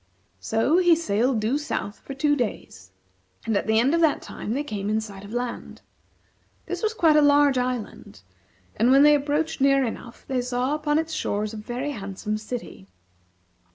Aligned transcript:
So 0.39 0.79
he 0.79 0.95
sailed 0.95 1.39
due 1.41 1.59
south 1.59 1.99
for 1.99 2.15
two 2.15 2.35
days, 2.35 2.89
and 3.45 3.55
at 3.55 3.67
the 3.67 3.79
end 3.79 3.93
of 3.93 4.01
that 4.01 4.19
time 4.19 4.53
they 4.53 4.63
came 4.63 4.89
in 4.89 4.99
sight 4.99 5.23
of 5.23 5.31
land. 5.31 5.83
This 6.65 6.81
was 6.81 6.95
quite 6.95 7.15
a 7.15 7.21
large 7.21 7.59
island, 7.59 8.21
and 8.75 8.89
when 8.89 9.03
they 9.03 9.13
approached 9.13 9.61
near 9.61 9.85
enough, 9.85 10.25
they 10.27 10.41
saw 10.41 10.73
upon 10.73 10.97
its 10.97 11.13
shores 11.13 11.53
a 11.53 11.57
very 11.57 11.91
handsome 11.91 12.39
city. 12.39 12.87